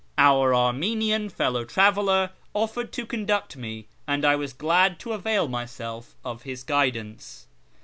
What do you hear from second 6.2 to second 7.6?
of his guidance.